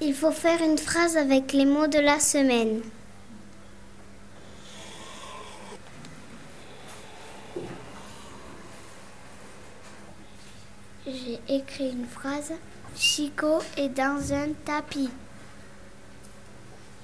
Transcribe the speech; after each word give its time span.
Il 0.00 0.14
faut 0.14 0.30
faire 0.30 0.62
une 0.62 0.78
phrase 0.78 1.16
avec 1.16 1.52
les 1.52 1.64
mots 1.64 1.88
de 1.88 1.98
la 1.98 2.20
semaine. 2.20 2.82
J'ai 11.04 11.40
écrit 11.48 11.90
une 11.90 12.06
phrase. 12.06 12.52
Chico 12.94 13.58
est 13.76 13.88
dans 13.88 14.32
un 14.32 14.52
tapis. 14.64 15.10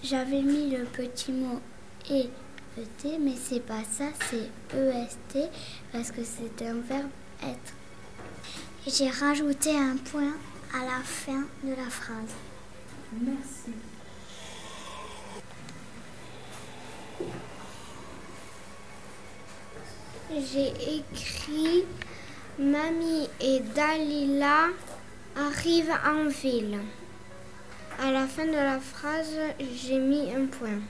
J'avais 0.05 0.43
mis 0.43 0.71
le 0.71 0.85
petit 0.85 1.33
mot 1.33 1.61
et 2.11 2.29
ET, 2.79 3.19
mais 3.21 3.35
c'est 3.43 3.61
pas 3.61 3.83
ça, 3.91 4.05
c'est 4.31 4.51
EST 4.77 5.51
parce 5.93 6.13
que 6.13 6.23
c'est 6.23 6.65
un 6.65 6.75
verbe 6.75 7.11
être. 7.43 7.73
J'ai 8.87 9.09
rajouté 9.09 9.77
un 9.77 9.97
point 9.97 10.35
à 10.75 10.85
la 10.85 11.03
fin 11.03 11.45
de 11.65 11.71
la 11.71 11.91
phrase. 11.91 12.35
Merci. 13.21 13.71
J'ai 20.31 20.73
écrit 20.99 21.85
Mamie 22.59 23.29
et 23.41 23.61
Dalila 23.61 24.69
arrivent 25.37 25.95
en 26.05 26.29
ville. 26.29 26.79
À 28.03 28.11
la 28.11 28.27
fin 28.27 28.47
de 28.47 28.53
la 28.53 28.81
phrase, 28.81 29.37
j'ai 29.61 29.99
mis 29.99 30.33
un 30.35 30.47
point 30.47 30.81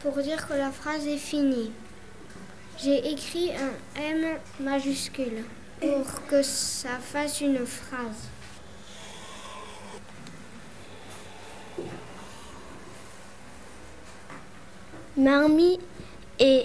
pour 0.00 0.16
dire 0.22 0.48
que 0.48 0.54
la 0.54 0.70
phrase 0.70 1.06
est 1.06 1.18
finie. 1.18 1.72
J'ai 2.78 3.12
écrit 3.12 3.50
un 3.52 4.00
M 4.00 4.38
majuscule 4.60 5.44
pour 5.78 6.26
que 6.26 6.42
ça 6.42 6.98
fasse 6.98 7.42
une 7.42 7.66
phrase. 7.66 8.28
Mamie 15.16 15.78
et 16.38 16.64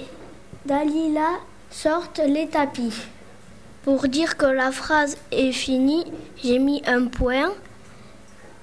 Dalila 0.66 1.40
sortent 1.70 2.22
les 2.26 2.48
tapis. 2.48 2.94
Pour 3.84 4.08
dire 4.08 4.38
que 4.38 4.46
la 4.46 4.72
phrase 4.72 5.18
est 5.32 5.52
finie, 5.52 6.06
j'ai 6.44 6.60
mis 6.60 6.82
un 6.86 7.06
point 7.08 7.52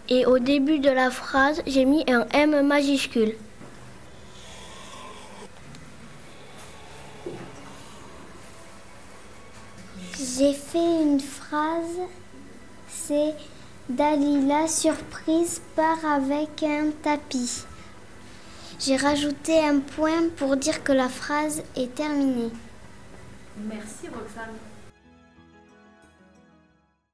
et 0.08 0.26
au 0.26 0.38
début 0.38 0.78
de 0.78 0.90
la 0.90 1.10
phrase, 1.10 1.62
j'ai 1.66 1.84
mis 1.84 2.04
un 2.08 2.26
M 2.32 2.66
majuscule. 2.66 3.34
J'ai 10.18 10.52
fait 10.52 11.02
une 11.02 11.20
phrase, 11.20 11.98
c'est 12.88 13.34
Dalila 13.88 14.68
surprise 14.68 15.60
part 15.76 16.04
avec 16.04 16.62
un 16.62 16.90
tapis. 17.02 17.64
J'ai 18.84 18.96
rajouté 18.96 19.60
un 19.60 19.78
point 19.78 20.28
pour 20.36 20.56
dire 20.56 20.82
que 20.82 20.90
la 20.90 21.08
phrase 21.08 21.62
est 21.76 21.94
terminée. 21.94 22.50
Merci 23.56 24.08
Roxane. 24.08 24.56